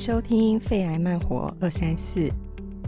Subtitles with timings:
[0.00, 2.20] 收听《肺癌慢活二三四》。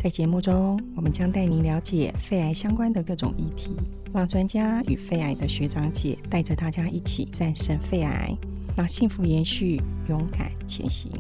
[0.03, 3.77] 在节目中，我们将带您了解肺癌相关的各种议题，
[4.15, 8.35] 让专家与肺癌的学长姐带着大家一起战胜肺癌，
[8.75, 9.79] 让幸福延续，
[10.09, 11.11] 勇敢前行。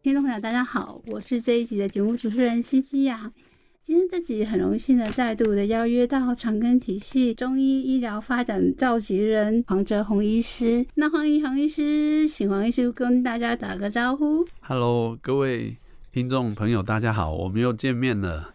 [0.00, 3.30] 听众朋友，大家好，我是这一集的节目主持人西西呀。
[3.86, 10.86] 今天这集很荣幸的再度的邀约到长庚体系中医医疗发展召集人黄哲宏医师。
[10.94, 14.42] 那欢迎黄医师，请黄医师跟大家打个招呼。
[14.62, 15.76] Hello，各位
[16.10, 18.53] 听众朋友，大家好，我们又见面了。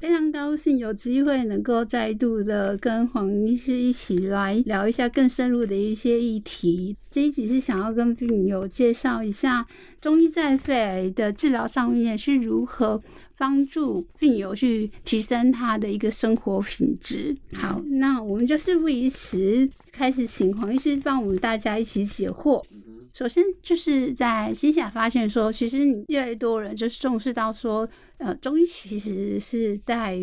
[0.00, 6.96] 非常高兴有机会能够再度的跟黄医师一起来聊一下更深入的一些议题。
[7.10, 9.66] 这一集是想要跟病友介绍一下
[10.00, 13.02] 中医在肺癌的治疗上面是如何
[13.36, 17.36] 帮助病友去提升他的一个生活品质。
[17.54, 22.62] 好，那我们就事不宜迟，开始请黄医师帮我们大家一起解惑。
[23.18, 27.88] 首先就是在新亚发现说，其实你越来越多人就是重视到说，
[28.18, 30.16] 呃，中医其实是在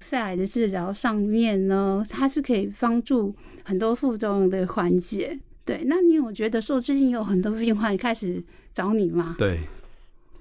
[0.00, 5.38] 肺癌的治疗上面呢，它是可以帮助很多副作用的缓解。
[5.64, 9.36] 对，那你有觉得说最近有很多病患开始找你吗？
[9.38, 9.60] 对，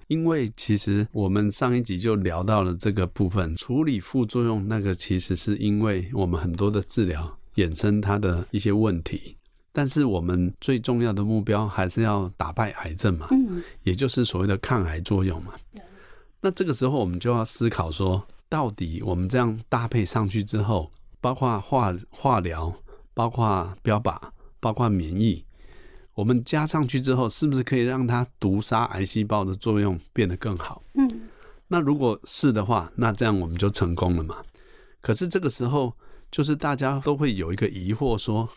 [0.07, 9.37] 因为其实我们上一集就聊到了这个部分，处理副作用，那个其实是因为我们很多的治疗衍生它的一些问题。
[9.77, 15.51] 但是我们最重要的目标还是要打败癌症嘛，嗯，也就是所谓的抗癌作用嘛。
[16.39, 22.73] 那这个时候我们就要思考说，到底我们这样搭配上去之后，包括化化疗，
[23.13, 24.17] 包括标靶，
[24.61, 25.43] 包括免疫，
[26.13, 30.81] 我们加上去之后，是不是可以让它毒杀癌细胞的作用变得更好？
[30.93, 31.23] 嗯，
[31.67, 34.37] 那如果是的话，那这样我们就成功了嘛。
[35.01, 35.91] 可是这个时候，
[36.31, 38.47] 就是大家都会有一个疑惑说。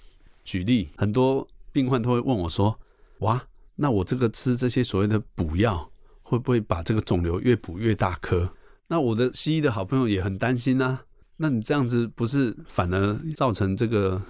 [0.49, 2.81] 举例，很多病患都会问我说
[3.21, 3.43] ：“哇，
[3.77, 5.91] 那我这个吃这些所谓的补药，
[6.23, 8.51] 会不会把这个肿瘤越补越大颗？”
[8.89, 11.03] 那我的西医的好朋友也很担心啊。
[11.37, 14.21] 那你这样子不是反而造成这个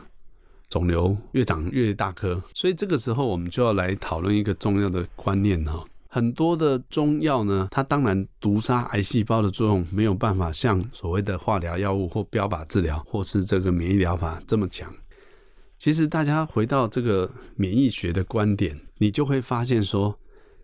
[0.69, 2.43] 肿瘤越长越大颗？
[2.53, 5.85] 所以这个时候我们就要来讨论一个重要的观念哈。
[6.11, 14.93] 很多的中药呢，它当然毒杀癌细胞的作用没有办法像所谓的化疗药物或标靶治疗或是这个免疫疗法这么强。
[15.79, 20.19] 其实大家回到这个免疫学的观点，你就会发现说，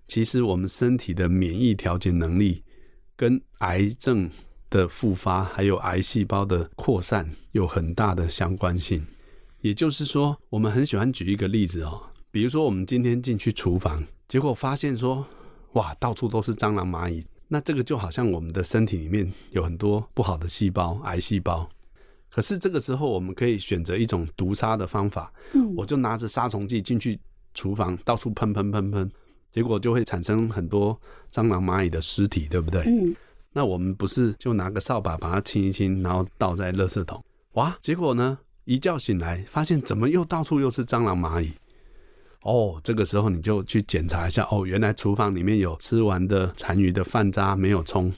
[0.08, 2.64] 其实我们身体的免疫调节能力
[3.16, 4.28] 跟癌症
[4.68, 9.06] 的复发还有癌细胞的扩散有很大的相关性。
[9.60, 12.02] 也就是说，我们很喜欢举一个例子哦，
[12.32, 15.24] 比如说我们今天进去厨房，结果发现说，
[15.74, 21.70] 哇，到处都是蟑螂蚂蚁，那这个就好像我们的身体里面有很多不好的细胞，癌细胞。
[22.34, 25.32] 可是这个时候，我们可以选择一种毒杀的方法。
[25.52, 27.16] 嗯，我就拿着杀虫剂进去
[27.54, 29.08] 厨房，到处喷喷喷喷，
[29.52, 31.00] 结果就会产生很多
[31.32, 32.82] 蟑螂、蚂蚁的尸体，对不对？
[32.86, 33.14] 嗯，
[33.52, 37.24] 那我们不是就拿个扫把把它清一清，然后倒在垃圾桶？
[37.52, 41.52] 哇，结果呢，一觉醒来，发现怎么又到处又是蟑螂、蚂蚁？
[42.42, 48.12] 哦，这个时候你就去检查一下，哦，原来厨房里面有吃完的残余的饭渣没有冲。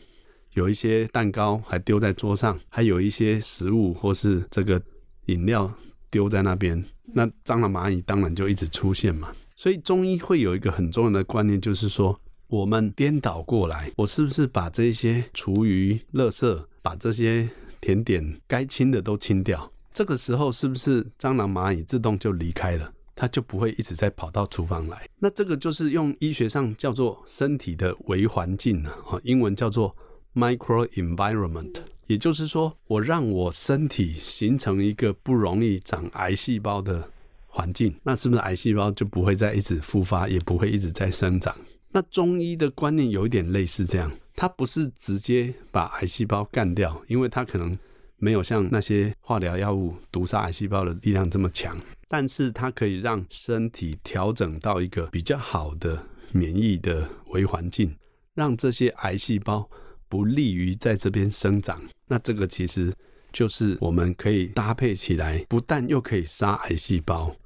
[0.56, 4.80] 有一些蛋糕还丢在桌上，还有一些食物或是这个
[5.26, 5.70] 饮料
[6.10, 9.30] 丢在那边，那蟑螂蚂蚁当然就一直出现嘛。
[9.54, 17.46] 所以中医会有一个很重要的观念，就是说我们颠倒过来，我是不是把这些厨余、垃圾，把这些
[17.82, 19.70] 甜点该清的都清掉？
[19.92, 22.90] 这个时候是不是蟑螂蚂蚁自动就离开了？
[23.14, 25.06] 它就不会一直在跑到厨房来？
[25.18, 29.94] 那这个就是用医学上叫做身体的微环境啊，英文叫做。
[30.36, 31.76] Microenvironment，
[32.08, 37.08] 也就是说，我让我身体形成一个不容易长癌细胞的
[37.46, 41.56] 环境，那是不是癌细胞就不会再一直复发，也不会一直在生长？
[41.90, 47.76] 那中医的观念有一点类似这样，它不是直接把癌细胞干掉，因为它可能
[48.18, 51.74] 没有像那些化疗药物毒杀癌细胞的力量这么强，
[52.08, 57.96] 但是它可以让身体调整到一个比较好的免疫的微环境，
[58.34, 59.66] 让这些癌细胞。
[60.08, 62.92] 不利于在这边生长，那这个其实
[63.32, 67.36] 就是我们可以搭配起来，不但又可以杀癌细胞，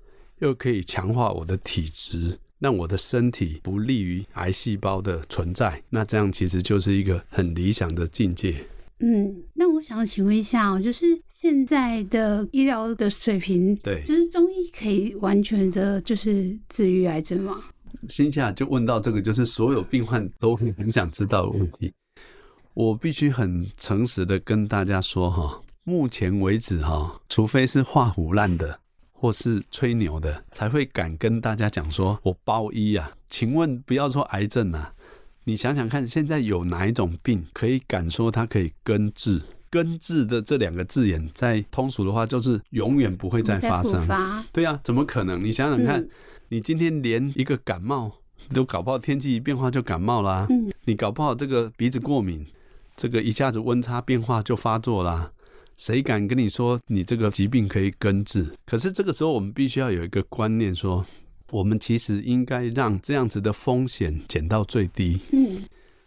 [0.40, 5.82] 又可以强化我的体质，让我的身体不利于癌细胞的存在。
[5.90, 8.64] 那这样其实就是一个很理想的境界。
[9.02, 17.64] 嗯，那我想请问一下哦，就是现在的医疗的水平，对，就是中医可以完全的就是治愈癌症吗？
[18.08, 21.90] 心夏就问到这个，就是所有病患都很想知道的问题。
[22.74, 28.78] 我必须很诚实的跟大家说哈，目前为止哈，除非是画虎烂的，
[29.12, 33.12] 或是吹牛的，才会敢跟大家讲说“我包医啊”。
[33.28, 34.92] 请问，不要说癌症啊，
[35.44, 39.42] 你想想看，现在有哪一种病可以敢说它可以根治？
[39.68, 44.04] 根治的这两个字眼，在通俗的话就是永远不会再发生。
[44.52, 45.44] 对呀、啊，怎么可能？
[45.44, 46.10] 你想想看，嗯、
[46.48, 48.10] 你今天连一个感冒
[48.52, 50.46] 都搞不好，天气一变化就感冒啦。
[50.50, 52.44] 嗯、你搞不好这个鼻子过敏，
[52.96, 55.32] 这个一下子温差变化就发作啦。
[55.76, 58.52] 谁敢跟你说你这个疾病可以根治？
[58.66, 61.06] 可是这个时候，我们必须要有一个观念，说
[61.50, 65.20] 我们其实应该让这样子的风险减到最低。
[65.32, 65.62] 嗯，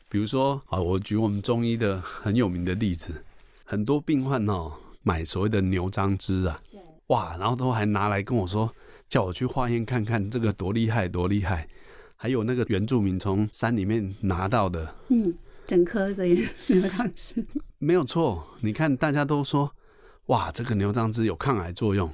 [0.07, 3.23] 比如说，啊，我举我们中医的很有名的例子。
[3.63, 6.61] 很多病患哦，买所谓的牛樟芝啊，
[7.07, 8.71] 哇，然后都还拿来跟我说，
[9.09, 11.67] 叫我去化验看看这个多厉害多厉害。
[12.15, 15.33] 还有那个原住民从山里面拿到的，嗯，
[15.73, 16.23] 整颗的
[16.67, 17.43] 牛樟芝，
[17.79, 18.45] 没有错。
[18.61, 19.71] 你看大家都说，
[20.27, 22.07] 哇，这个牛樟芝有抗癌作用。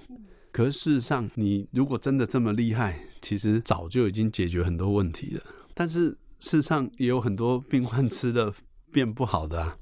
[0.53, 5.43] 可是事实上，你如果真的这么厉害，其实早就已经解决很多问题了。
[5.73, 8.53] 但是事实上，也有很多病患吃的
[8.93, 9.75] 变不好的啊。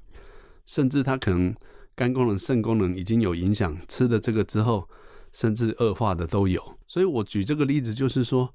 [0.66, 1.54] 甚至他可能
[1.94, 4.88] 肝功能、肾功能已经有影响，吃了这个之后，
[5.32, 6.60] 甚至恶化的都有。
[6.88, 8.52] 所以我举这个例子，就是说，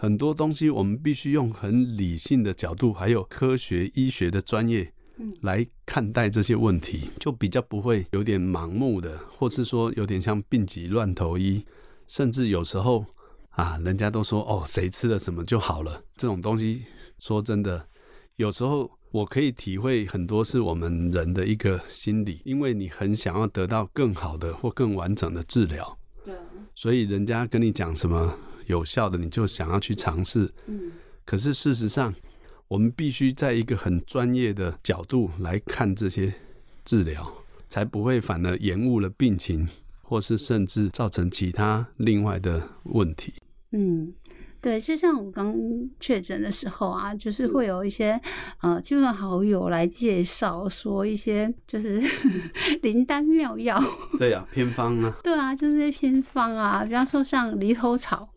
[0.00, 4.92] 很多东西我们必须用很理性的角度，还有科学医学的专业
[5.42, 11.64] 来看待这些问题，就比较不会有点盲目的，或是说有点像病急乱投医，
[12.06, 13.04] 甚至有时候
[13.50, 16.84] 啊，人家都说哦，谁吃了什么就好了，这种东西，
[17.18, 17.88] 说真的，
[18.36, 18.88] 有时候。
[19.10, 26.34] 我可以体会很多是我们人的一个心理，因为你很想要得到更好的或更完整的治疗，对，
[26.74, 28.38] 所以人家跟你讲什么
[28.68, 30.50] 有效的，你就想要去尝试。
[30.66, 30.92] 嗯，
[31.26, 32.14] 可是事实上，
[32.68, 36.32] 我们必须在一个很专业的角度来看这些
[36.84, 37.30] 治疗，
[37.68, 39.68] 才不会反而延误了病情，
[40.02, 43.34] 或是甚至造成其他另外的问题。
[43.72, 44.14] 嗯。
[44.60, 45.54] 对，就像我刚
[46.00, 48.20] 确诊的时候啊，就是会有一些
[48.60, 52.02] 呃亲朋好友来介绍，说一些就是
[52.82, 53.80] 灵丹妙药。
[54.18, 55.16] 对啊，偏方啊。
[55.22, 58.28] 对啊，就是这些偏方啊，比方说像犁头草，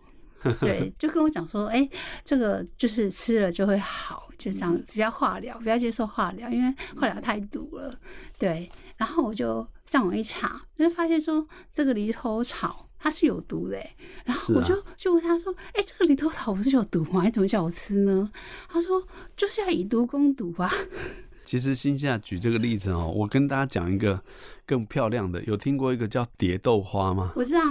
[0.61, 1.87] 对，就跟我讲说，哎，
[2.23, 7.93] 这个就是吃了就会好，就这样，不要化疗，不要接受化疗，因为化疗太毒了。
[8.37, 12.87] 对，然后我就上网一查，就发现说这个犁头草。
[13.03, 13.83] 它是有毒的，
[14.25, 17.23] 然后我就就问他说：“哎、啊，这个犁头草不是有毒吗？
[17.25, 18.31] 你怎么叫我吃呢？”
[18.69, 19.03] 他说
[19.35, 20.71] ：“就是要以毒攻毒啊。
[21.43, 24.21] ”其实心夏举这个例子哦，我跟大家讲一个
[24.67, 27.33] 更漂亮的，有听过一个叫蝶豆花吗？
[27.35, 27.61] 我知道，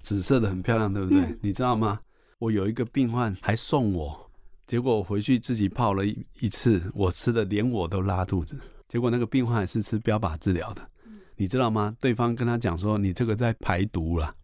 [0.00, 1.20] 紫色的很漂亮，对不对？
[1.20, 2.00] 嗯、你知道吗？
[2.38, 4.30] 我有一个病患还送我，
[4.64, 8.56] 结果我回去自己泡了一一次，我吃的连我都拉肚子。
[8.86, 10.88] 结果那个病患是吃标靶治疗的，
[11.36, 11.96] 你知道吗？
[12.00, 14.34] 对方跟他讲说：“你这个在排毒了。”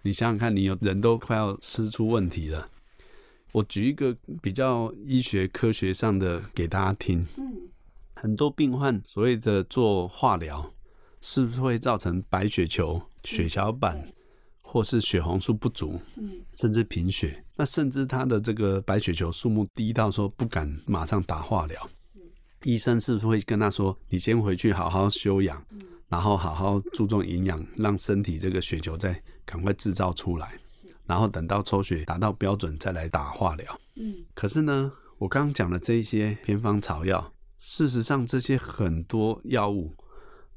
[0.00, 2.68] 你想想看，你有人都快要吃出问题了。
[3.52, 7.26] 我举一个比较医学科学上的给大家听。
[8.14, 10.72] 很多病患所谓的做化疗，
[11.20, 14.08] 是不是会造成白血球、血小板
[14.72, 16.00] 或是血红素不足？
[16.16, 17.44] 嗯，甚至贫血。
[17.56, 21.90] 那甚至他的这个白血球数目低到说不敢马上打化疗。
[22.64, 25.62] 医生是不是会跟他说：“你先回去好好休养，
[26.08, 30.52] 然后好好注重营养，让身体这个血球再。”赶快制造出来，
[31.04, 33.80] 然后等到抽血达到标准再来打化疗。
[33.96, 39.92] 嗯，可是呢，我刚刚讲的这一些偏方草药，事实上这些很多药物，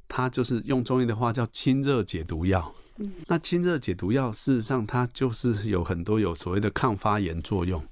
[0.07, 2.73] 它就是用中医的话叫清热解毒药。
[2.97, 7.83] 嗯，那清热解毒药事实上它就是有很多有所谓的抗发炎作用。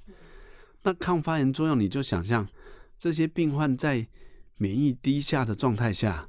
[0.82, 2.48] 那抗发炎作用，你就想象
[2.96, 4.06] 这些病患在
[4.56, 6.28] 免疫低下的状态下，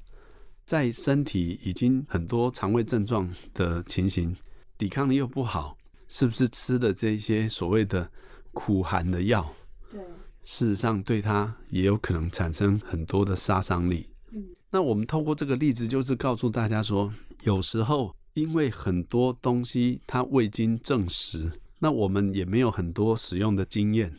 [0.65, 4.35] 在身体已经很多肠胃症状的情形。
[4.77, 5.77] 抵抗力又不好，
[6.07, 8.11] 是不是吃的这些所谓的
[8.51, 9.55] 苦寒的药？
[9.89, 10.01] 对，
[10.43, 14.09] 事实上对他也有可能产生很多的杀伤力。
[14.31, 17.13] 嗯，那我们透过这个例子，就是告诉大家说，
[17.43, 24.13] 有时候因为很多东西它未经证实，那我们也没有很多使用的经验，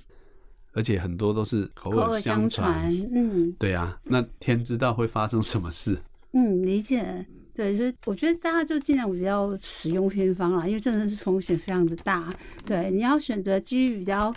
[0.73, 2.90] 而且很多都是口耳相传。
[3.14, 5.99] 嗯，对啊，那天知道会发生什么事？
[6.32, 7.25] 嗯，理解。
[7.54, 12.30] 对，所以我觉得大家就尽量不要使用偏方啦，因为真的是风险非常的大。
[12.66, 14.35] 对，你要选择几率比较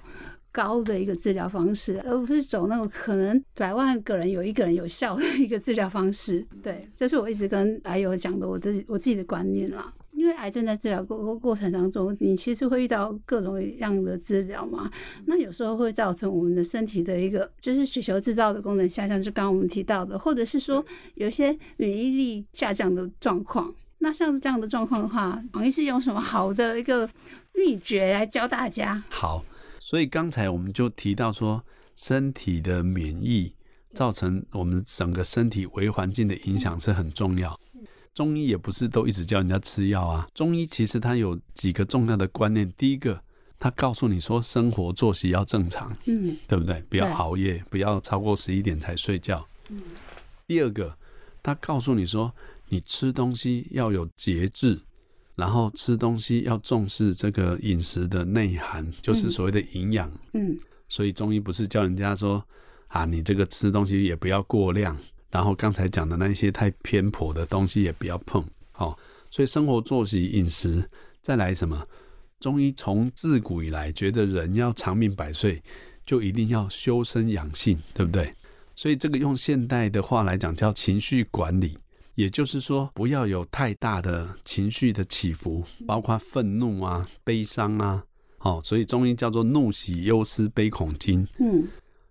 [0.51, 6.45] 高的一个治疗方式，而不是走那种可能百万个人有一个人有效的一个治疗方式。
[6.61, 9.93] 对，这是我一直跟癌友讲的，我自己我自己的观念啦。
[10.11, 14.91] 因为癌症在治疗过过程当中，你其实会遇到各种各样的治疗嘛，
[15.27, 23.73] 那有时候会造成我们的身体的一个就是血球制造的功能下降，就刚刚我们提到的，或者是说有一些免疫力下降的状况。
[23.99, 27.09] 那像是这样的状况的话，王医师用什么好的一个
[27.53, 29.01] 秘诀来教大家？
[29.09, 29.43] 好，
[29.89, 31.65] 所以刚才我们就提到说，
[31.95, 33.55] 身体的免疫
[33.91, 37.59] 造成我们整个身体微环境的影响是很重要。
[38.13, 42.71] 中医也不是都一直叫人家吃药啊，中医其实它有几个重要的观念。
[42.77, 43.19] 第一个，
[43.57, 46.83] 它告诉你说生活作息要正常，嗯，对不对？
[46.87, 49.43] 不要熬夜，不要超过十一点才睡觉。
[49.71, 49.81] 嗯。
[50.45, 50.95] 第二个，
[51.41, 52.31] 它告诉你说。
[52.71, 54.79] 你吃东西要有节制，
[55.39, 60.11] 然后吃东西要重视这个饮食的内涵，就是所谓的营养。
[60.33, 60.57] 嗯，
[60.89, 62.43] 所以中医不是教人家说
[62.87, 64.97] 啊，你这个吃东西也不要过量，
[65.31, 68.45] 然后刚才讲的那些太偏颇的东西也不要碰。
[68.73, 68.99] 好，
[69.31, 70.89] 所以生活作息、饮食，
[71.21, 71.87] 再来什么？
[72.41, 75.63] 中医从自古以来觉得人要长命百岁，
[76.05, 78.35] 就一定要修身养性，对不对？
[78.75, 81.77] 所以这个用现代的话来讲，叫情绪管理。
[82.19, 88.03] 也就是说，不要有太大的情绪的起伏，包括愤怒啊、悲伤啊，
[88.39, 91.25] 哦，所以中医叫做怒喜忧思悲恐惊。
[91.39, 91.65] 嗯，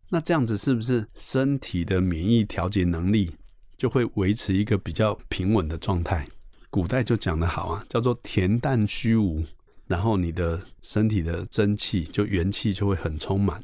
[0.08, 3.30] 那这样子是不是身体的免疫调节能力
[3.76, 6.26] 就会维持一个比较平稳的状态？
[6.70, 9.44] 古代就讲得好啊，叫做恬淡虚无，
[9.86, 13.62] 然后你的身体的真气就元气就会很充满。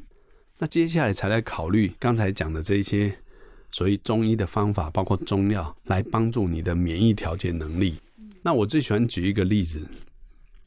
[0.59, 3.17] 那接下来才来考虑刚才讲的这些。
[3.75, 7.95] 所以中医的方法包括中药来帮助你的免疫调节能力。
[8.41, 9.85] 那我最喜欢举一个例子，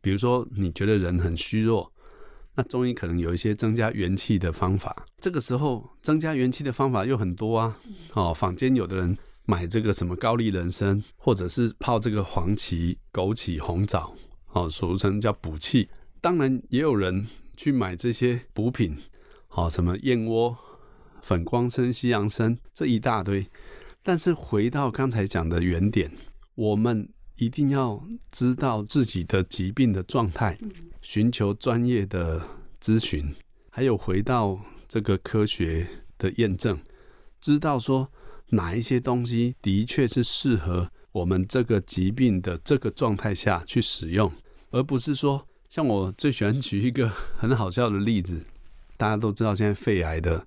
[0.02, 1.90] 比如说你觉得人很虚弱，
[2.54, 5.06] 那中医可能有一些增加元气的方法。
[5.22, 7.74] 这个时候增加元气的方法又很多啊。
[8.12, 14.14] 哦，坊间有的人买这个什么高丽人参，或者是泡这个黄芪、枸杞、红枣，
[14.52, 15.88] 哦，俗称叫补气。
[16.20, 18.94] 当然也有人去买这些补品，
[19.48, 20.54] 哦，什么燕窝。
[21.22, 23.46] 粉光参、西洋参这一大堆，
[24.02, 26.10] 但是回到刚才讲的原点，
[26.54, 30.58] 我们一定要知道自己的疾病的状态，
[31.02, 32.42] 寻求专业的
[32.80, 33.34] 咨询，
[33.70, 34.58] 还有回到
[34.88, 36.78] 这个科学的验证，
[37.40, 38.10] 知道说
[38.50, 44.32] 哪一些东西的确是适合我们这个疾病的这个状态下去使用，
[44.70, 48.44] 而不是说像我最喜欢举一个很好笑的例子，
[48.96, 50.46] 大家都知道现在肺癌的。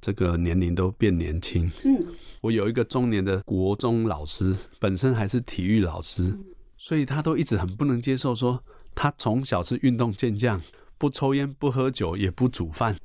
[0.00, 1.70] 这个年龄都变年轻。
[1.84, 2.06] 嗯，
[2.40, 6.38] 我有一个中年的国中老师，本身还是体育老师，
[6.76, 8.62] 所以他都一直很不能接受，说
[8.94, 10.60] 他从小是运动健将，
[10.96, 12.96] 不抽烟不喝酒也不煮饭，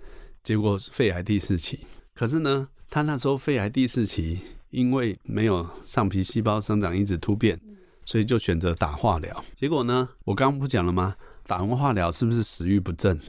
[0.43, 1.79] 结果肺癌第四期。
[2.13, 7.59] 可是呢，他那时候肺癌第四期，因为没有上皮细胞生长因子突变，
[8.05, 9.43] 所以就选择打化疗。
[9.55, 11.15] 结果呢，我刚刚不讲了吗？
[11.47, 13.19] 打完化疗是不是食欲不振？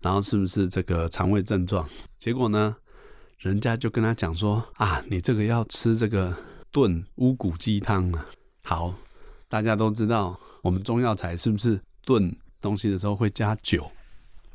[0.00, 1.88] 然后是不是这个肠胃症状？
[2.18, 2.74] 结果呢？
[3.42, 6.32] 人家就跟他讲说啊，你这个要吃这个
[6.70, 8.24] 炖乌骨鸡汤啊。
[8.62, 8.94] 好，
[9.48, 13.90] 大家都知道，我们中药材是不是炖东西的时候会加酒？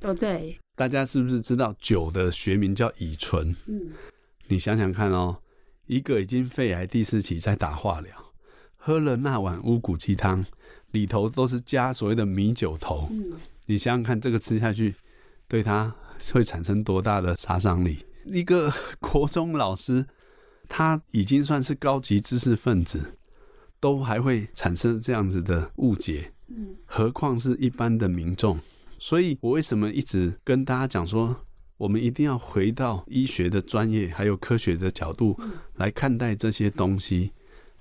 [0.04, 0.58] 哦，对。
[0.74, 3.54] 大家是不是知道酒的学名叫乙醇？
[3.66, 3.90] 嗯。
[4.48, 5.36] 你想想看哦，
[5.88, 8.16] 一个已经肺癌第四期在打化疗，
[8.78, 10.46] 喝了那碗乌骨鸡汤，
[10.92, 13.10] 里头都是加所谓的米酒头。
[13.12, 13.34] 嗯。
[13.66, 14.96] 你想想看，这个吃下去，
[15.50, 15.94] 对他
[16.32, 18.00] 会产生多大的杀伤力？
[18.32, 20.06] 一个 国中老师，
[20.68, 23.18] 他已经算是高级知识分子，
[23.80, 26.32] 都还会产生这样子的误解，
[26.86, 28.60] 何况是一般的民众。
[29.00, 31.36] 所以我为什么一直跟大家讲说，
[31.78, 35.40] 我们一定要回到医学的专业还有科学的角度
[35.76, 37.32] 来看待这些东西，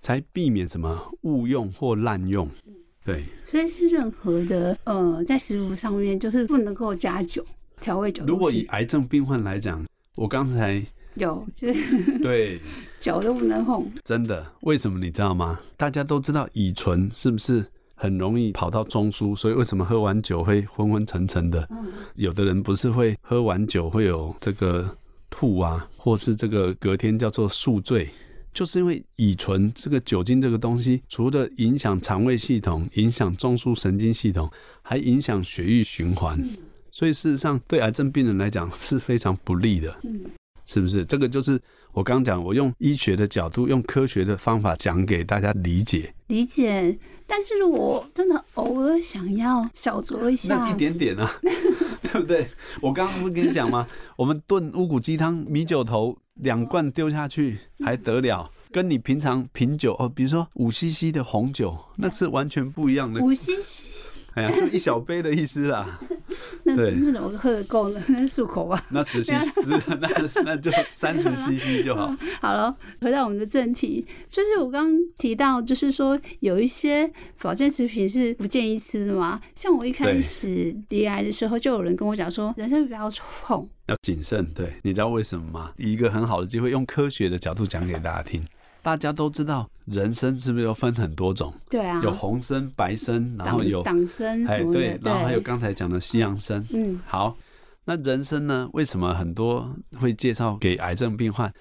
[0.00, 2.49] 才避免什么误用或滥用。
[3.05, 7.45] 对，所以是任何的呃，在食物上面就是不能够加酒
[7.81, 8.25] 调味酒。
[8.26, 9.85] 如果以癌症病患来讲。
[10.16, 12.61] 我刚才有，就是 对
[13.00, 14.44] 酒都不能碰，真的？
[14.62, 15.61] 为什么你知道吗？
[15.76, 19.37] 大家都知道乙醇是不是很容易跑到中枢？
[19.37, 21.66] 所以为什么喝完酒会昏昏沉沉的？
[21.70, 24.96] 嗯、有的人不是会喝完酒会有这个
[25.30, 28.08] 吐啊，或是这个隔天叫做宿醉，
[28.52, 34.50] 就是因为乙醇这个酒精这个东西，除了影响肠胃系统、影响中枢神经系统，
[34.82, 36.38] 还影响血液循环。
[36.38, 36.50] 嗯
[36.97, 40.19] 所以事实上，对癌症病人来讲是非常不利的，嗯，
[40.65, 41.05] 是不是？
[41.05, 41.61] 这个就是
[41.93, 46.15] 我刚讲，我用医学的角度，用科学的方法讲给大家理解。
[46.29, 46.99] 理解。
[47.26, 51.31] 但是我真的偶尔想要小酌一下，那一点点啊，
[52.00, 52.49] 对不对？
[52.81, 53.87] 我刚刚不是跟你讲吗？
[54.17, 58.50] 我们炖乌骨鸡汤，米酒头两罐丢下去还得了？
[58.73, 63.21] 跟你平常品酒哦，比如说五 CC 的红酒，那是完全不一样的。
[63.21, 63.85] 五 CC。
[64.37, 65.99] 哎呀， 就一小杯的意思啦。
[66.64, 68.02] 那对那怎么喝得够呢？
[68.09, 68.83] 那漱口吧。
[68.90, 72.14] 那十 cc，那那就三十 cc 就好。
[72.43, 79.40] 好了，回到我们的正题，就是我刚刚提到，就是说有一些保健食品是不建议吃的嘛。
[79.55, 83.11] 像我一开始罹癌的时候，就有人跟我讲说，人生不要
[83.43, 84.45] 碰，要谨慎。
[84.52, 85.73] 对，你知道为什么吗？
[85.78, 88.45] 一个很好的机会，用科学的角度讲给大家听。
[88.87, 91.52] 大家都知道，人参是不是有分很多种？
[91.69, 96.64] 对啊，有红参、白参，然后有党参，哎，对，然后还有刚才讲的西洋参。
[96.71, 97.37] 嗯，好，
[97.85, 98.71] 那人参呢？
[98.75, 101.52] 为什么很多会介绍给癌症病患？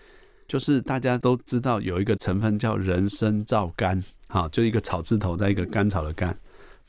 [0.47, 6.37] 就是大家都知道有一个成分叫人参皂苷，好，就一个草字头，在一个甘草的甘。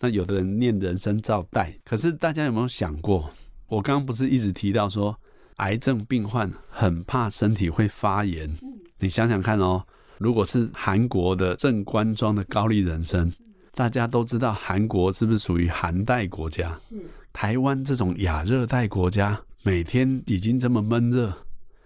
[0.00, 3.30] 那有的人念人参皂苷，可是大家有没有想过？
[3.68, 5.18] 我刚刚不是一直提到说，
[5.56, 8.54] 癌症病患很怕身体会发炎？
[8.98, 9.82] 你想想看哦。
[10.18, 13.30] 如果是韩国的正官庄的高丽人参，
[13.74, 16.74] 大家都知道韩国是不是属于寒带国家？
[16.74, 16.96] 是。
[17.32, 21.32] 台湾这种亚热带国家，每天已经这么闷热，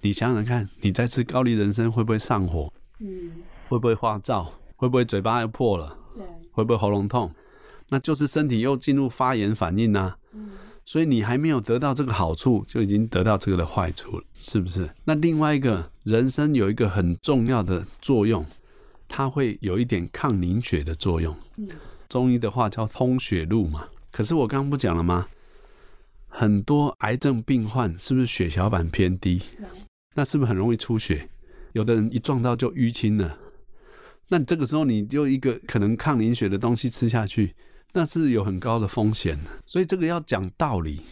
[0.00, 2.72] 你想想看，你再吃高丽人参会不会上火？
[3.00, 3.32] 嗯。
[3.68, 4.46] 会不会发燥？
[4.76, 5.96] 会不会嘴巴又破了？
[6.14, 6.24] 对。
[6.52, 7.32] 会不会喉咙痛？
[7.88, 10.16] 那就是身体又进入发炎反应啊。
[10.32, 10.50] 嗯。
[10.90, 14.90] 所以你还没有得到这个好处，就已经得到这个的坏处了，是不是？
[15.04, 18.44] 那另外一个人参有一个很重要的作用，
[19.06, 21.32] 它会有一点抗凝血的作用。
[22.08, 23.86] 中医的话叫通血路嘛。
[24.10, 25.28] 可是我刚刚不讲了吗？
[26.26, 29.40] 很多癌症病患是不是血小板偏低？
[30.16, 31.28] 那是不是很容易出血？
[31.72, 33.38] 有的人一撞到就淤青了。
[34.26, 37.54] 那这个时候你就一个可能抗凝血的东西吃下去。
[37.92, 41.02] 那是有很高的风险的，所以这个要讲道理，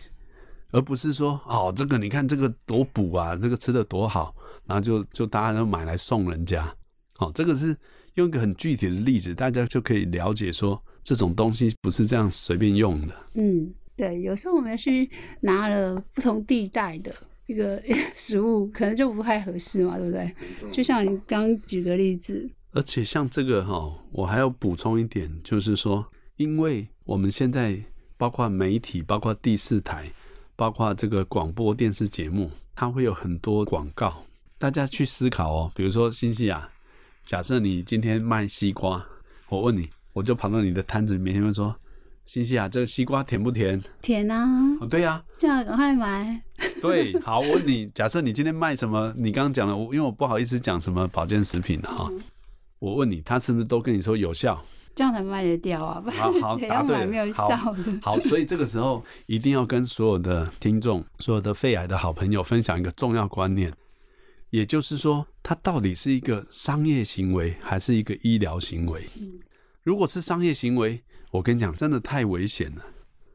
[0.71, 4.33] 而不是说哦，这个你看这个多补啊，这个吃的多好，
[4.65, 6.73] 然后就就大家都买来送人家，
[7.19, 7.77] 哦，这个是
[8.15, 13.15] 用一个很具体的例子，大家就可以了解说这种东西不是这样随便用的。
[13.35, 17.13] 嗯，对，有时候我们去拿了不同地带的
[17.47, 17.83] 一个
[18.15, 20.33] 食物，可能就不太合适嘛，对不对？
[20.73, 26.07] 就像你刚举的例子，而且像这个哈，我还要补充一点，就是说。
[26.39, 27.77] 因为我们现在
[28.17, 30.09] 包括媒体，包括第四台，
[30.55, 34.23] 包括这个广播电视节目，它会有很多广告。
[34.57, 36.69] 大家去思考哦，比如说新西亚，
[37.25, 39.05] 假设你今天卖西瓜，
[39.49, 41.75] 我问你，我就跑到你的摊子里面问说，
[42.25, 43.83] 新西亚这个西瓜甜不甜？
[44.01, 44.47] 甜啊！
[44.81, 46.41] 哦，对呀，这样赶快买。
[46.81, 49.13] 对，好，我问你，假设你今天卖 什么？
[49.17, 52.21] 你刚刚讲了，因为我不好意思讲什么保健食品哈，嗯，
[52.79, 54.65] 我问你，他是不是都跟你说有效？
[54.99, 56.03] 这样才卖得掉啊！
[56.11, 57.33] 好好答对了。
[57.33, 57.49] 好，
[58.03, 63.73] 好，所以这个时候一定要跟所有的听众、所有的肺癌的好朋友分享一个重要观念，
[64.51, 69.09] 也就是说，它到底是一个商业行为还是一个医疗行为？
[69.85, 72.85] 如果是商业行为，我跟你讲，真的太危险了。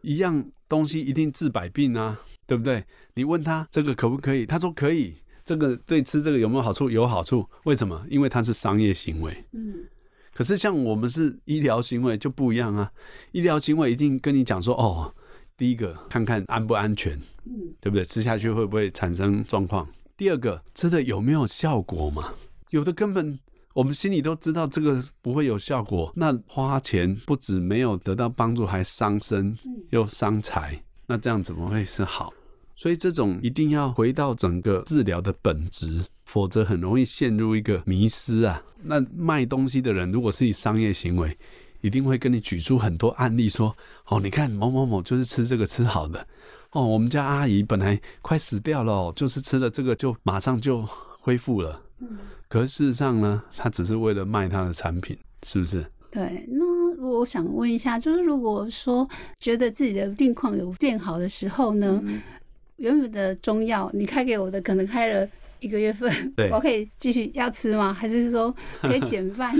[0.01, 2.83] 一样东西一定治百病啊，对不对？
[3.13, 4.45] 你问他这个可不可以？
[4.45, 5.15] 他说可以。
[5.45, 6.89] 这个对吃这个有没有好处？
[6.89, 7.45] 有好处。
[7.63, 8.05] 为什么？
[8.09, 9.43] 因为它是商业行为。
[9.53, 9.85] 嗯。
[10.33, 12.91] 可是像我们是医疗行为就不一样啊，
[13.31, 15.13] 医疗行为一定跟你讲说，哦，
[15.55, 17.19] 第一个看看安不安全，
[17.79, 18.03] 对不对？
[18.03, 19.87] 吃下去会不会产生状况？
[20.17, 22.33] 第二个吃的有没有效果嘛？
[22.69, 23.37] 有的根本
[23.73, 29.55] 我们心里都知道这个不会有效果，那花钱不止没有得到帮助，还伤身
[29.89, 32.33] 又伤财，那这样怎么会是好？
[32.75, 36.03] 所以这种一定要回到整个治疗的本质。
[36.25, 38.63] 否则很容易陷入一个迷失啊！
[38.83, 41.37] 那卖东西的人如果是以商业行为，
[41.81, 43.75] 一定会跟你举出很多案例说：
[44.07, 46.25] 哦，你看某某某就是吃这个吃好的，
[46.71, 50.87] 哦，我们家阿姨本来快死掉了，就是吃了这个就马上就
[51.19, 51.81] 恢复了。
[52.49, 55.85] 可是事实上呢，他只是为了卖他的产品，是不是？
[56.11, 56.45] 对。
[56.49, 56.63] 那
[57.01, 59.07] 我想问一下，就是如果说
[59.39, 62.21] 觉得自己的病况有变好的时候呢，嗯、
[62.77, 65.27] 原本的中药你开给我的可能开了。
[65.63, 66.11] 一个月份，
[66.51, 67.93] 我可以继续要吃吗？
[67.93, 69.55] 还是说 可以减半？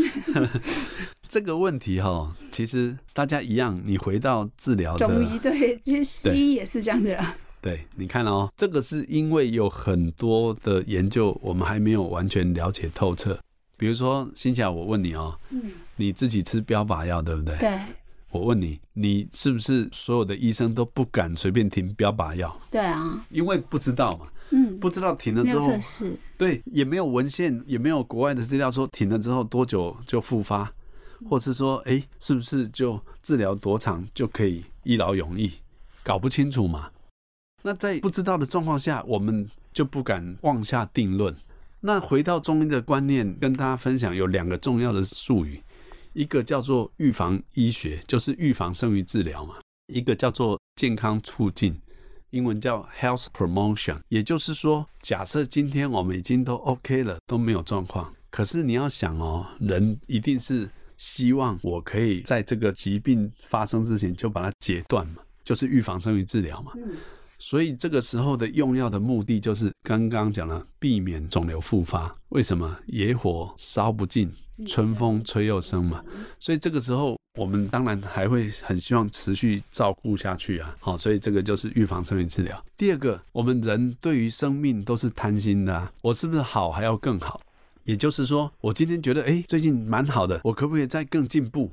[1.30, 7.34] 这个问题哈，其实大家一样，你回到治疗的中医，对，其实西医也是这样的啦。
[7.62, 13.40] 对，你看哦，这个是因为有很多的研究，我们还没有完全了解透彻。
[13.78, 17.58] 比如说，欣霞，我问你哦，嗯，你自己吃标靶药对不对？
[17.58, 17.80] 对。
[18.30, 22.60] 我问你，你是不是所有的医生都不敢随便停标靶药？
[22.72, 24.26] 对啊，因为不知道嘛。
[24.56, 25.68] 嗯，不知道停了之后，
[26.38, 30.72] 对，也没有文献，也没有国外的资料说停了之后多久就复发，
[31.28, 35.52] 或是说，哎、欸，是不是就治疗多长就可以一劳永逸？
[36.04, 36.92] 搞不清楚嘛。
[37.64, 41.36] 那在不知道的状况下，我们就不敢妄下定论。
[41.80, 45.64] 那回到中医的观念，跟大家分享有两个重要的术语，
[46.14, 49.56] 一个叫做预防医学，就是预防胜于治疗嘛；
[49.88, 51.82] 一个叫做健康促进。
[52.34, 60.68] 英文叫 health promotion，也就是说，假设今天我们已经都 OK 了，都没有状况，可是你要想哦，人一定是
[60.98, 66.74] 希望我可以在这个疾病发生之前就把它截断嘛，就是预防胜于治疗嘛。
[67.44, 72.16] 所以这个时候的用药的目的就是刚刚讲了，避免肿瘤复发。
[72.30, 72.74] 为什么？
[72.86, 74.32] 野火烧不尽，
[74.66, 76.02] 春风吹又生嘛。
[76.40, 80.74] 所以这个时候我们当然还会很希望持续照顾下去啊。
[80.80, 82.66] 好，所以这个就是预防生命治疗。
[82.78, 87.42] 第二个，我们人对于生命都是贪心的啊，我是不是好还要更好？
[87.84, 91.70] 也就是说，我今天觉得哎，最近蛮好的，我可不可以再更进步？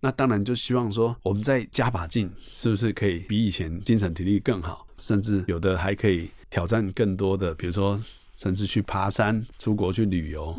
[0.00, 4.83] 那当然就希望说，我们再加把劲，是不是可以比以前精神体力更好？
[4.98, 7.98] 甚至有的还可以挑战更多的，比如说
[8.36, 10.56] 甚至去爬山、出国去旅游。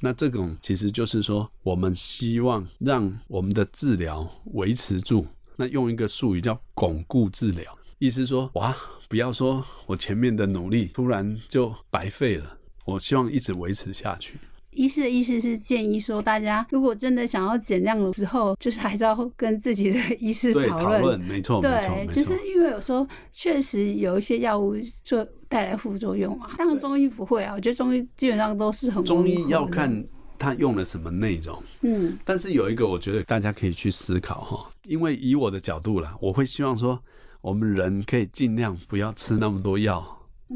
[0.00, 5.26] 那这种其实就是说，我们希望让我们的治疗维持住。
[5.56, 8.76] 那用一个术语叫巩固治疗，意思说，哇，
[9.08, 14.38] 不要说我前面的努力突然就白费了，我希望一直维持下去。
[14.70, 21.00] 医师的意思是建议说，大家如果真的想要减量的时候，就是还是要跟自己的 医师讨论。
[21.00, 21.70] 讨论没错，对，
[22.06, 22.12] 没错。
[22.12, 26.50] 就是因为有时候确实有一些药物就带来副作用啊。
[26.56, 30.04] 当然中医不会啊，我觉得中医基本上都是很中医要看
[30.38, 31.60] 他用了什么内容。
[31.80, 37.02] 嗯，但是有一个我觉得大家可以去思考哈，因为以我的角度啦，我会希望说，
[37.40, 40.06] 我们人可以尽量不要吃那么多药，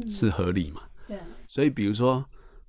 [0.09, 0.81] 是合理嘛？
[1.07, 1.17] 对。
[1.47, 2.23] 所以比如说。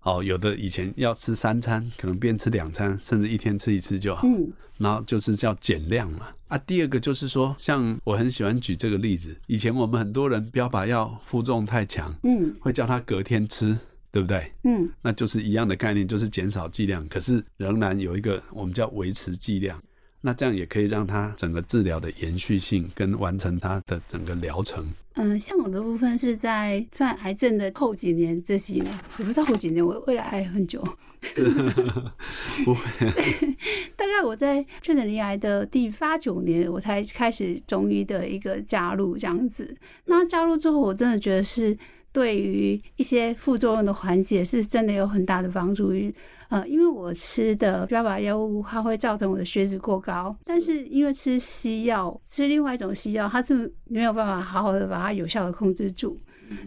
[0.05, 4.23] 哦，有的以前要吃三餐，可能变吃两餐，甚至一天吃一次就好。
[4.27, 6.29] 嗯，然后就是叫减量嘛。
[6.49, 13.77] 啊，第二个就是说，像我很喜欢举这个例子，以前我们很多人标靶药负重太强，嗯，会叫他隔天吃，
[14.13, 14.53] 对不对？
[14.65, 19.83] 嗯，那就是一样的概念，就是减少剂量，可是仍然有一个我们叫维持剂量。
[20.21, 24.87] 那这样也可以让他整个治疗的延续性跟完成他的整个疗程。
[25.15, 28.87] 嗯，像我的部分是在算癌症的后几年这些年，
[29.19, 30.83] 我不知道后几年，我未来还很久。
[32.65, 32.83] 不会。
[33.97, 39.77] 大概我在确诊离癌的第八九年，我才开始中医的一个加入这样子。
[40.07, 41.77] 那加入之后，我真的觉得是。
[42.15, 45.93] 对于一些副作用的缓解，是真的有很大的帮助。
[46.49, 56.17] 呃，因为我吃的标靶药物，它会造成我的血脂过高，但是因为吃西药，吃另外一种西药，它是没有办法好好的把它有效的控制住。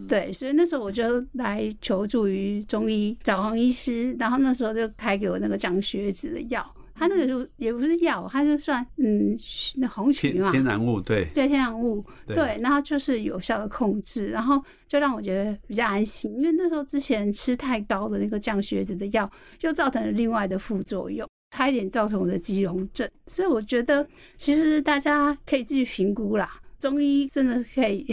[0.06, 6.74] 对，所以那时候我就来求助于中医，找黄医师，然后那时候就开给我那个降血脂的药。
[6.98, 9.36] 它那个就也不是药，它就算嗯，
[9.76, 24.04] 那红曲嘛，天然物，对，对，天然物，对，然后就是有效的控制，然后就让我觉得比较安心，因为那时候之前吃太高的那个降血脂的药，就造成了另外的副作用，差一点造成我的肌溶症，所以我觉得
[24.36, 28.04] 其实大家可以自己评估啦，中医真的可以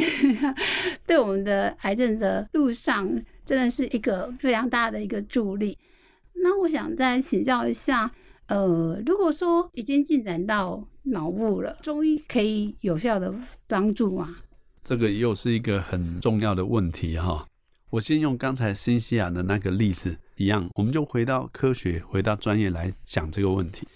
[1.07, 3.09] 对我们的癌症的路上
[3.43, 5.77] 真的是一个非常大的一个助力。
[6.43, 8.11] 那我想再请教一下。
[8.47, 13.33] 呃，如果说已经进展到脑部了，中医可以有效的
[13.67, 14.37] 帮助吗？
[14.83, 17.47] 这个又是一个很重要的问题哈。
[17.89, 23.87] 我先用刚才新西兰的那个例子一样，我们就回到科学，回到专业来想这个问题。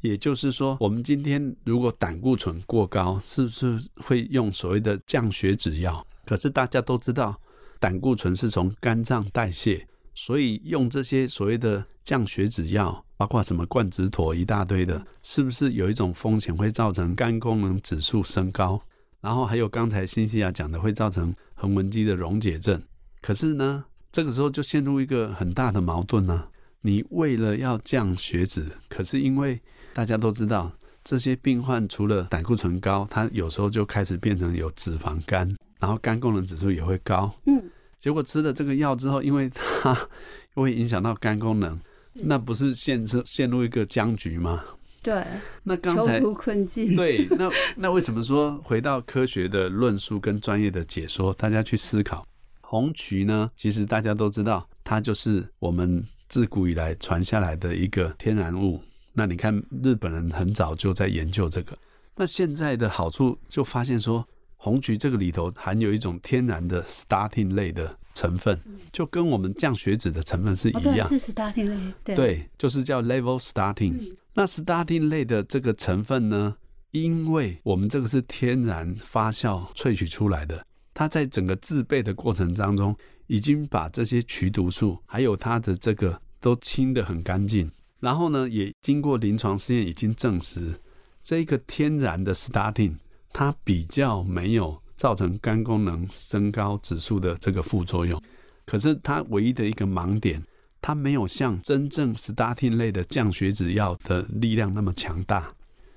[0.00, 6.06] 也就是说，我们今天如果胆固醇过高，是不是会用所谓的降血脂药？
[6.26, 7.40] 可是大家都知道，
[7.80, 13.04] 胆固醇是从肝脏代谢，所以用这些所谓的降血脂药。
[13.16, 18.82] 包括什么冠子妥一大堆的，是不是有一种风险会造成肝功能指数升高？
[19.20, 22.82] 然后还有刚才新西亚讲的会造成横纹肌的溶解症。
[23.22, 26.48] 可是呢，这个时候就陷入一个很大的矛盾呢、啊。
[26.80, 29.62] 你为了要降血脂，可是因为
[29.94, 30.72] 大家都知道，
[31.04, 35.48] 这些病患除了胆固醇高，他有时候就开始变成有脂肪肝，
[35.78, 37.32] 然后肝功能指数也会高。
[37.46, 37.62] 嗯，
[38.04, 39.96] 结果吃了这个药之后，因为它
[40.52, 41.80] 会影响到肝功能。
[42.12, 44.62] 那不是陷入陷入一个僵局吗？
[45.02, 45.24] 对，
[45.62, 46.94] 那刚才困境。
[46.96, 52.26] 对，那那为什么说回到科学的论述跟专业的解说，大家去思考
[52.60, 53.50] 红曲呢？
[53.56, 58.82] 其实大家都知道，它就是我们自古以来传下来的一个天然物。
[59.14, 61.74] 那你看，日本人很早就在研究这个。
[62.16, 64.28] 那现在的好处就发现说，
[64.64, 67.98] 红曲这个里头含有一种天然的 statin 类的。
[68.14, 68.56] 成分
[68.92, 74.14] 就跟我们降血脂的成分是一样，哦、是 statin 类，对，对，就是叫 level starting。
[74.34, 76.56] 那 statin 类的这个成分呢，
[76.92, 82.96] 因为我们这个是天然发酵萃取出来的，它在整个制备的过程当中，
[83.26, 87.68] 已经把这些曲毒素还有它的这个都清得很干净。
[87.98, 90.72] 然后呢，也经过临床试验已经证实，
[91.20, 92.94] 这个天然的 statin
[93.34, 98.18] 它比较没有造成肝功能升高指数的这个副作用。
[98.64, 100.42] 可是它唯一的一个盲点，
[100.80, 105.52] 它没有像真正 statin 类的降血脂药的力量那么强大。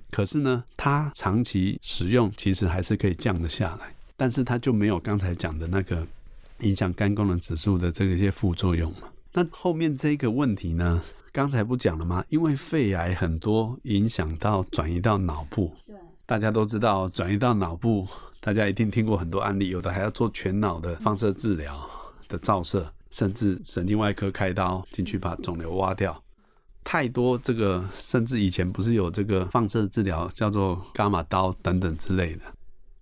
[0.09, 6.05] 可是呢，它长期使用其实还是可以降得下来，但是它就没有刚才讲的那个
[6.61, 9.09] 影响肝功能指数的这个一些副作用嘛。
[9.33, 12.25] 那后面这个问题呢，刚才不讲了吗？
[12.29, 15.95] 因为肺癌很多影响到转移到脑部，对，
[16.27, 18.05] 大家都知道转移到脑部，
[18.41, 21.89] 大家一定听过很多案例，有的还要做全脑的放射治疗
[22.27, 26.21] 的照射，甚至神经外科开刀进去把肿瘤挖掉。
[26.83, 32.41] 太多这个，甚至以前不是有这个放射治疗叫做伽马刀等等之类的。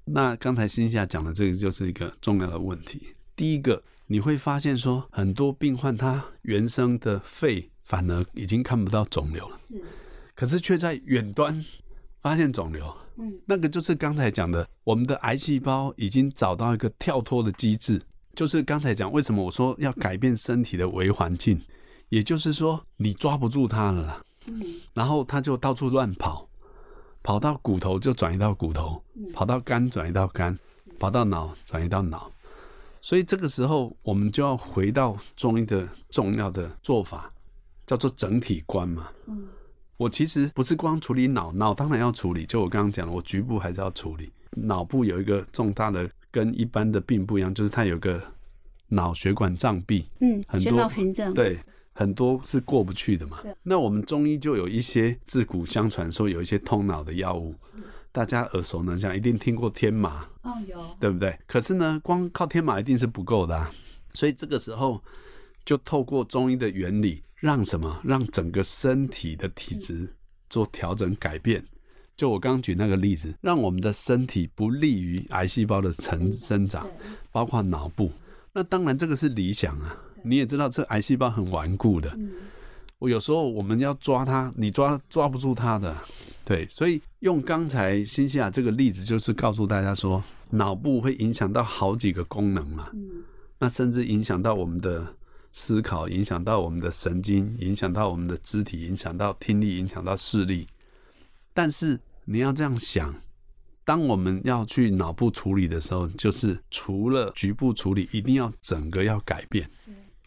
[0.06, 3.16] 那刚才新夏讲的这个就是一个重要的问题。
[3.36, 9.84] 第一个，你会发现说，很多病患他原生的肺反而已经看不到肿瘤了，是，
[10.36, 11.66] 可是却在远端
[12.26, 12.92] 发现肿瘤。
[13.18, 18.02] 嗯，那个就是刚才讲的，我们的癌细胞已经找到一个跳脱的机制，
[18.34, 21.62] 就是刚才讲为什么我说要改变身体的微环境。
[22.10, 24.60] 也就是说，你抓不住它了啦，嗯，
[24.96, 26.50] 然后它就到处乱跑，
[27.22, 29.00] 跑到骨头就转移到骨头，
[29.32, 30.58] 跑到肝转移到肝，
[30.98, 32.32] 跑到脑转移到脑，
[33.04, 37.32] 所以这个时候我们就要回到中医的重要的做法，
[37.86, 39.10] 叫做整体观嘛。
[39.28, 39.48] 嗯，
[39.98, 44.32] 我其实不是光处理脑，脑当然要处理，就我刚刚讲的，我局部还是要处理。
[44.52, 48.22] 脑部有一个重大的跟一般的病不一样，就是它有个
[48.90, 50.92] 脑血管障壁，嗯，很多
[51.34, 51.60] 对。
[51.98, 53.40] 很多是过不去的嘛。
[53.64, 57.56] 那我们中医就有一些自古相传说有一些通脑的药物，
[58.12, 60.28] 大家耳熟能详，一定听过天麻。
[60.42, 61.40] 哦，有，对不对？
[61.48, 63.72] 可是呢，光靠天麻一定是不够的啊。
[64.12, 65.02] 所以这个时候
[65.66, 68.00] 就透过中医的原理，让什么？
[68.04, 70.14] 让整个身体的体质
[70.50, 71.66] 做调整改变。
[72.16, 76.88] 就我刚刚举那个例子，让我们的身体不利于癌细胞的成生长，
[77.32, 78.12] 包括脑部。
[78.54, 80.02] 那当然这个是理想啊。
[80.24, 82.18] 你也知道，这癌细胞很顽固的。
[82.98, 85.96] 我有时候我们要抓它，你抓抓不住它的。
[86.46, 92.90] 对，所以用刚才新西兰这个例子，就是告诉大家说，脑部会影响到好几个功能嘛。
[93.60, 95.14] 那甚至影响到我们的
[95.58, 100.68] 思考，影响到我们的神经，影响到我们的肢体，影响到听力，影响到视力。
[101.54, 103.16] 但是你要这样想，
[103.86, 109.70] 当我们要去脑部处理的时候，就是除了局部处理，一定要整个要改变。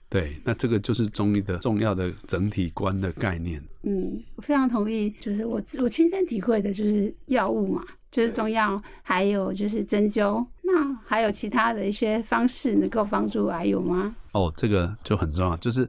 [0.08, 3.62] 对，那这个就是中医的重要的整体观的概念。
[3.82, 7.84] 嗯，我非常同意，就是我我亲身体会的，就是药物嘛，
[8.18, 10.44] 就是中药，还有就是针灸。
[10.62, 14.12] 那还有其他的一些方式能够帮助癌友吗？
[14.33, 15.88] 哦，这个就很重要，就是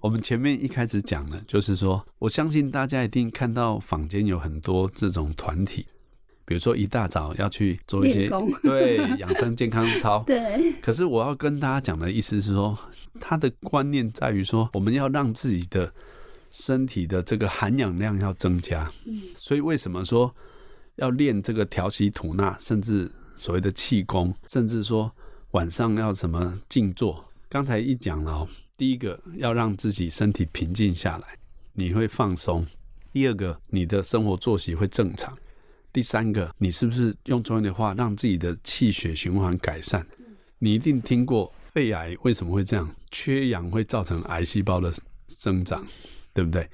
[0.00, 5.84] 我们前面一开始讲的，就是说，我相信大家一定看到坊间有很多这种团体。
[6.46, 10.72] 比如说一大早要去做一些功对养生健康操， 对。
[10.80, 12.78] 可是我要跟大家讲的意思是说，
[13.20, 15.92] 他的观念在于说，我们要让自己的
[16.50, 18.90] 身体的这个含氧量要增加。
[19.04, 19.20] 嗯。
[19.36, 20.34] 所以为什么说
[20.98, 25.10] 要练这个调息吐纳，甚至所谓的气功，甚至说
[25.52, 27.24] 晚上要什么静坐？
[27.48, 31.38] 刚才一讲了哦，第一个要让自己身体平静下来，
[31.72, 32.64] 你会放松；
[33.12, 35.36] 第二个，你的生活作息会正常。
[35.92, 40.06] 第三个，你是不是用中医的话，让自己的气血循环改善？
[40.58, 42.94] 你一定听过肺癌为什么会这样？
[43.10, 44.92] 缺氧会造成癌细胞的
[45.28, 45.86] 生长，
[46.34, 46.68] 对不对？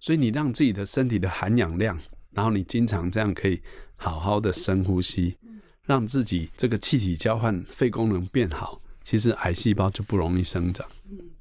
[0.00, 1.98] 所以你让自己的身体的含氧量，
[2.36, 3.58] 然后你经常这样可以
[3.96, 5.36] 好好的深呼吸，
[5.86, 10.86] 让自己这个气体交换、肺功能变好，其实癌细胞就不容易生长。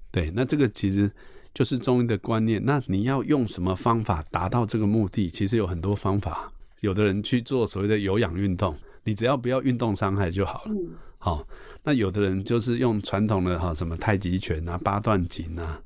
[0.09, 1.11] 对，那这个其实
[1.53, 2.63] 就是中医的观念。
[2.63, 5.29] 那你要用什么方法达到这个目的？
[5.29, 6.49] 其实有很多方法。
[6.79, 10.71] 有的人去做所谓的有氧运动，你只要不要运动伤害就好了。
[11.17, 11.45] 好、嗯，
[11.83, 15.81] 那有的人就是用传统的哈什么太极拳啊、八段锦啊，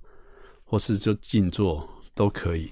[0.65, 2.69] 或是就静坐都可以。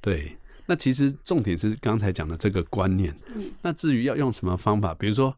[0.00, 3.16] 对，那其实重点是刚才讲的这个观念。
[3.62, 5.34] 那至于要用什么方法，比如说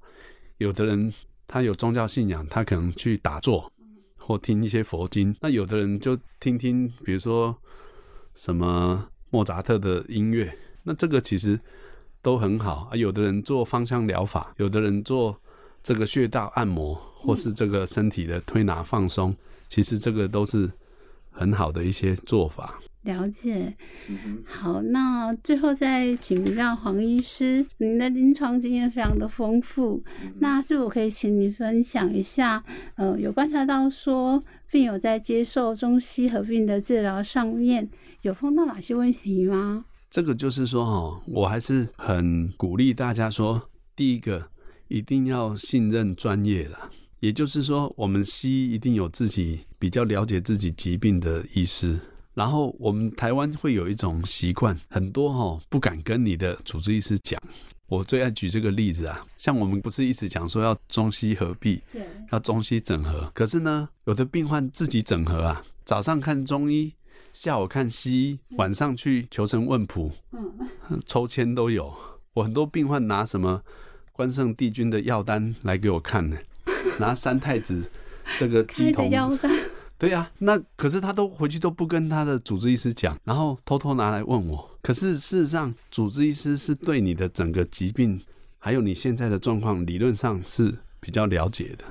[0.56, 1.12] 有的人
[1.46, 3.72] 他有宗教信仰，他可能去打坐
[4.16, 5.34] 或听一些佛经。
[5.40, 7.56] 那有的人就听听，比如说
[8.34, 10.56] 什么莫扎特的音乐。
[10.82, 11.60] 那这个其实。
[12.20, 15.40] 都很好啊，有的人做芳香疗法，有的人做
[15.84, 19.34] 这个穴道按摩，或是这个身体的推拿放松，
[19.68, 20.68] 其实这个都是
[21.30, 22.80] 很好的一些做法。
[23.02, 23.74] 了解，
[24.44, 30.02] 好，那最后再请教黄医师，您的临床经验非常的丰富，
[30.40, 32.62] 那是否可以请你分享一下，
[32.96, 37.88] 呃，有观察到说病友在接受中西合并的治疗上面
[38.22, 39.84] 有碰到哪些问题吗？
[40.10, 44.50] 这个就是说，哈，我还是很鼓励大家说，第一个
[44.88, 46.90] 一定要信任专业了。
[47.20, 51.98] 也就是说，我们西医一定有自己比较了解自己疾病的医师。
[52.38, 57.42] 然后我们台湾会有一种习惯，很多哈不敢跟你的主治医师讲。
[57.88, 63.28] 我最爱举这个例子啊，像我们不是一直讲说要中西合璧，对，要中西整合。
[63.34, 66.92] 可是呢，有的病患自己整合啊，早上看中医，
[67.32, 71.92] 下午看西医，晚上去求神问卜，嗯，抽签都有。
[72.34, 73.60] 我很多病患拿什么
[74.12, 76.36] 关圣帝君的药单来给我看呢？
[77.00, 77.90] 拿三太子
[78.38, 79.50] 这个乩童药单。
[79.98, 84.78] 对呀、啊，那可是他都回去都不跟他的主治医师讲，然后偷偷拿来问我。
[84.80, 88.20] 可是事实上，主治医师是对你的整个疾病，
[88.58, 91.84] 还有你现在的状况，理论上是比较了解的。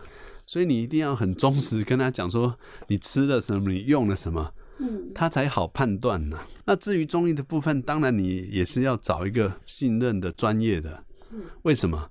[0.46, 6.48] 所以你一定要很忠实跟他讲说，你吃了什么，你用了什么，嗯，他才好判断呢、啊。
[6.64, 11.04] 那至于中医的部分，当然你也是要找一个信任的专业的。
[11.14, 12.10] 是，为什么？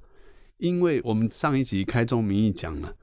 [0.59, 2.95] 因为我们上一集开宗明义讲了。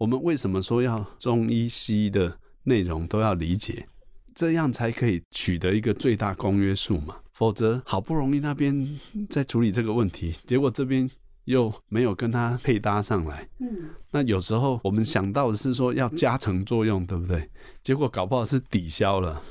[0.00, 3.86] 我们为什么说要中医西医的内容都要理解，
[4.34, 7.16] 这样才可以取得一个最大公约数嘛？
[7.34, 11.08] 否则好不容易那边在处理这个问题，结果这边
[11.44, 13.46] 又没有跟他配搭上来。
[13.58, 17.50] 嗯，那有时候我们想到的是说要加成作用，对不对？
[17.82, 19.42] 结果搞不好是抵消了，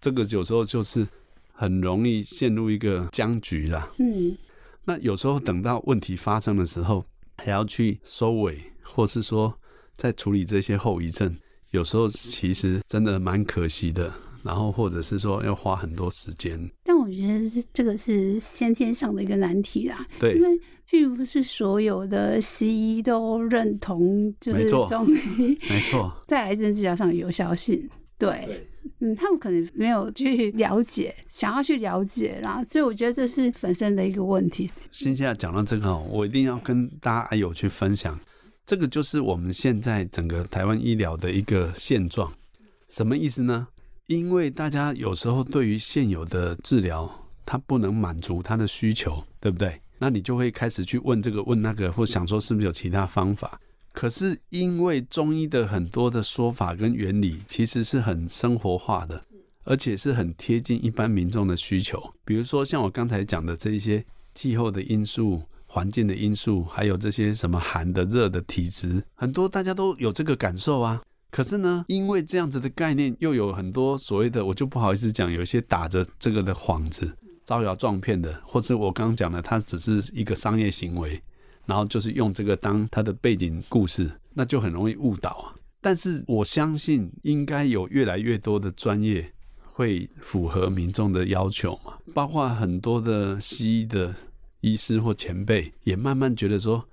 [0.00, 1.06] 这个有时候就是
[1.52, 3.92] 很容易陷入一个僵局啦。
[3.98, 4.34] 嗯，
[4.86, 7.04] 那有时候等到问题发生的时候，
[7.36, 9.54] 还要去收尾，或是说。
[9.96, 11.36] 在处理这些后遗症，
[11.70, 14.12] 有时候其实真的蛮可惜的。
[14.44, 16.68] 然后或者是说要花很多时间。
[16.82, 20.04] 但我觉得这个是先天上的一个难题啦。
[20.18, 27.88] 对，因为并不是所有的西医都认同，就是中医没错， 在癌症治疗上的有效性。
[28.18, 32.64] 对，对，嗯，他们可能没有去了解，想要去了解啦。
[32.68, 34.68] 所以我觉得这是本身的一个问题。
[34.90, 38.18] 现在讲到这个，我一定要跟大家有去分享。
[38.64, 42.32] 这个就是我们现在整个台湾医疗的一个现状，
[42.88, 43.66] 什么意思呢？
[44.06, 47.10] 因为大家有时候对于现有的治疗，
[47.44, 49.80] 它不能满足他的需求，对不对？
[49.98, 53.60] 那你就会开始去问这个问那个，或想说是不是有其他方法？
[53.92, 59.20] 可是因为中医的很多的说法跟原理，其实是很生活化的，
[59.64, 62.00] 而且是很贴近一般民众的需求。
[62.24, 64.04] 比如说像我刚才讲的这一些
[64.36, 65.42] 气候的因素。
[65.72, 71.00] 环境的因素，还有这些什么寒的、热的体质，很多大家都有这个感受啊。
[71.30, 81.18] 可是呢，因为这样子的概念，又有很多所谓的，我就不好意思讲，有一些打着这个的幌子，招摇撞骗的，或者我刚刚讲的，它只是一个商业行为，
[81.64, 85.56] 然后就是用这个当它的背景故事，那就很容易误导啊。
[85.80, 89.32] 但是我相信，应该有越来越多的专业
[89.72, 94.14] 会符合民众的要求嘛，包括很多的西医的。
[94.62, 96.88] 医师或前辈也慢慢觉得说，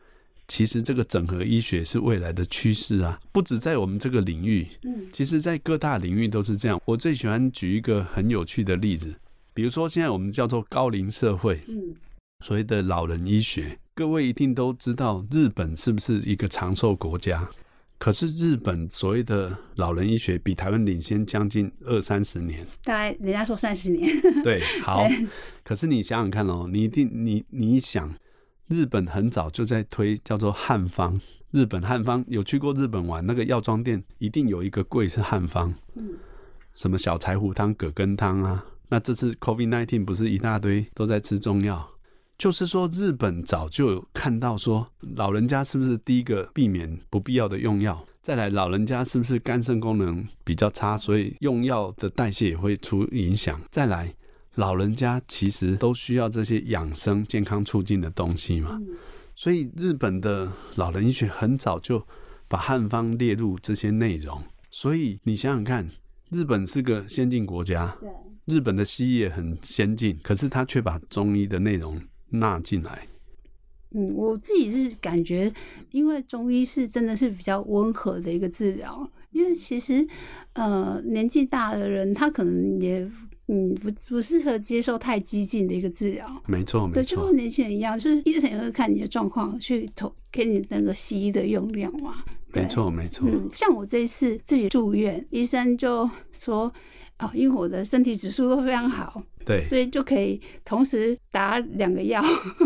[0.48, 6.82] 其实这个整合医学是未来的趋势啊，不止在我们这个领域，嗯，其实在各大领域都是这样。
[6.86, 9.16] 我最喜欢举一个很有趣的例子，
[9.54, 11.96] 比如说现在我们叫做高龄社会，嗯，
[12.44, 17.50] 所谓的老人医学，各位一定都知道，日本是不是一个长寿国家？
[18.00, 24.10] 可是日本所谓的老人医学比台湾领先将近二三十年，大概人家说三十年。
[24.42, 25.06] 对， 好。
[25.66, 28.16] 可是你想想看哦，你一定你你想，
[28.70, 31.20] 日本很早就在推叫做汉方。
[31.52, 35.76] 日本汉方有去过日本玩，那个药妆店一定有一个柜是汉方。
[35.96, 36.14] 嗯。
[36.74, 38.66] 什么小柴胡汤、葛根汤啊？
[38.88, 41.92] 那这次 COVID nineteen 不是一大堆都在吃中药？
[42.40, 48.06] 就是说，日本早就有看到说，老人家是不是第一个避免不必要的用药？
[48.22, 53.62] 再来，老人家是不是肝肾功能比较差，所以用药的代谢也会出影响？
[53.70, 54.16] 再来，
[54.56, 58.80] 老人家其实都需要这些养生、健康促进的东西嘛。
[59.36, 62.08] 所以，日本的老人医学很早就
[62.48, 64.42] 把汉方列入这些内容。
[64.72, 65.90] 所以，你想想看，
[66.30, 67.98] 日本是个先进国家，
[68.46, 72.02] 日本的西医也很先进，可是他却把中医的内容。
[72.32, 73.08] 纳进来，
[73.92, 75.52] 嗯，我自己是感觉，
[75.92, 80.08] 因为中医是真的是比较温和的一个治疗，因为其实，
[80.54, 83.00] 呃，年纪大的人他可能也，
[83.48, 86.44] 嗯，不不适合接受太激进的一个治疗。
[86.46, 92.24] 没错，没错，对，就跟年轻人一样，就是医生也会看你的状况去投给你那个西医的用量嘛。
[92.54, 93.28] 没错，没错。
[93.28, 96.72] 嗯，像我这一次自己住院，医生就说。
[97.20, 102.24] 哦，因为我的身体指数都非常好，对，所以就可以同时打两个药。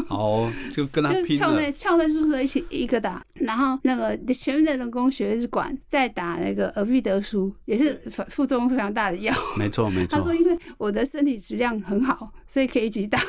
[0.10, 1.48] 哦，就跟他拼了。
[1.48, 8.00] 就内内内注射一起一个打，然后那个前面的人工血管管再打那个尔必得舒，也是
[8.30, 9.34] 副作用非常大的药。
[9.58, 10.18] 没错没错。
[10.18, 13.20] 他说，因为我的身体质量很好，所以可以一起打。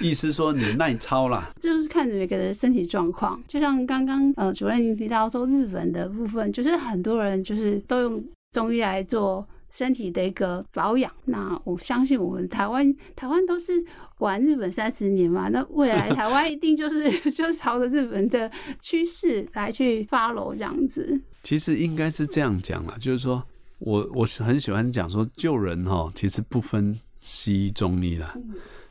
[0.00, 3.42] 意思说你耐操啦，就是看每个人身体状况。
[3.46, 9.46] 就像刚刚呃主任您提到说日本的部分，就是很多人就是都用中医来做
[9.76, 11.12] 身体的一个保养。
[11.26, 13.84] 那我相信我们台湾台湾都是
[14.18, 18.50] 玩日本三十年嘛，那未来台湾一定就是 就是朝着日本的
[18.80, 21.20] 趋势来去 follow 这样子。
[21.42, 23.42] 其实应该是这样讲啦，就是说
[23.78, 28.26] 我我是很喜欢讲说救人哈，其实不分西医中医的。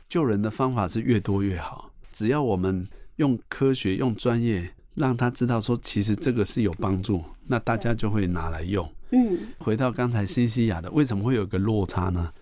[0.08, 8.88] 救人的方法是越多越好，只要我们用科学、用专业，让他知道说，其实这个是有帮助，那大家就会拿来用。
[9.10, 12.32] 嗯，回到刚才新西亚的，为什么会有个落差呢？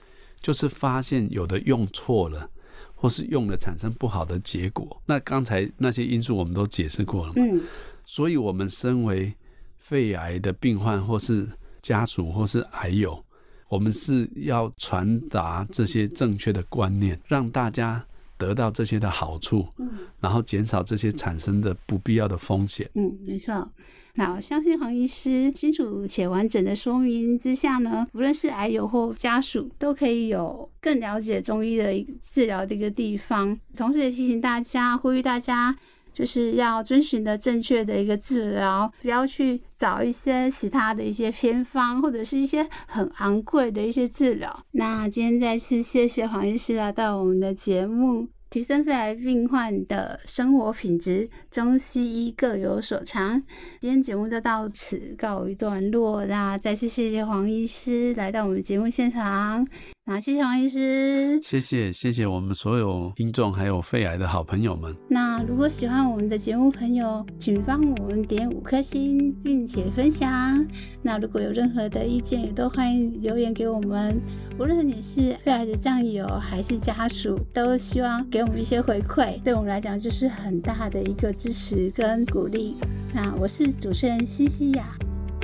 [0.40, 2.50] 就是发现有的用错了，
[2.94, 5.00] 或是用了产生不好的结果。
[5.06, 7.34] 那刚才那些因素我们都解释过了嘛。
[7.38, 7.62] 嗯，
[8.04, 9.32] 所以我们身为
[9.78, 11.48] 肺癌的病患，或是
[11.82, 13.24] 家属，或是癌友。
[13.68, 18.04] 我们是要传达这些正确的观念，让大家
[18.36, 19.88] 得到这些的好处，嗯，
[20.20, 22.88] 然后减少这些产生的不必要的风险。
[22.94, 23.68] 嗯，没错。
[24.14, 31.92] 那我相信黄医师清楚且完整的说明之下呢，无论是癌友或家属，都可以有更了解中医的
[32.32, 33.58] 治疗的一个地方。
[33.76, 35.76] 同时也提醒大家，呼吁大家。
[36.12, 44.64] 就是要遵循的正确的一个治疗，不要去找一些其他的一些偏方，或者是一些很昂贵的一些治疗。
[44.70, 48.28] 那今天再次谢谢黄医师来到我们的节目。
[48.50, 53.42] 提升肺癌病患的生活品质，中西医各有所长。
[53.80, 59.66] 今天节目就到此告一段落，那再次谢谢黄医师来到我们节目现场。
[60.06, 64.94] 那谢谢王医师，谢谢谢谢我们所有听众还有肺癌的好朋友们。
[65.08, 70.62] 那如果喜欢我们的节目朋友，请帮我们点五颗星，并且分享。
[71.00, 74.20] 那如果有任何的意见，也都欢迎留言给我们。
[74.58, 82.74] 无论你是肺癌的战友还是家属，都希望给我们一些回馈，对我们来讲就是很大的一个支持跟鼓励。
[83.14, 84.84] 那我是主持人西西亚。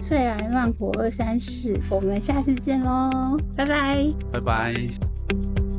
[0.08, 5.69] 肺癌慢活二三事，我们下次见喽，拜拜，拜拜。